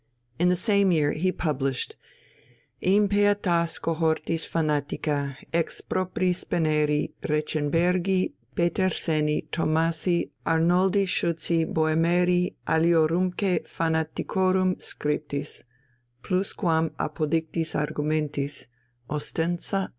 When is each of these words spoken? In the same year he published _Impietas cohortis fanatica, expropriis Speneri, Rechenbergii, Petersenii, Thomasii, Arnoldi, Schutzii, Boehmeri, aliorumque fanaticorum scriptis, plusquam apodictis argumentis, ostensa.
In 0.39 0.49
the 0.49 0.55
same 0.55 0.91
year 0.91 1.11
he 1.11 1.31
published 1.31 1.95
_Impietas 2.81 3.79
cohortis 3.79 4.47
fanatica, 4.49 5.37
expropriis 5.53 6.43
Speneri, 6.43 7.11
Rechenbergii, 7.21 8.31
Petersenii, 8.55 9.47
Thomasii, 9.51 10.27
Arnoldi, 10.47 11.05
Schutzii, 11.05 11.71
Boehmeri, 11.71 12.51
aliorumque 12.67 13.63
fanaticorum 13.63 14.79
scriptis, 14.81 15.65
plusquam 16.23 16.89
apodictis 16.99 17.75
argumentis, 17.75 18.65
ostensa. 19.07 19.89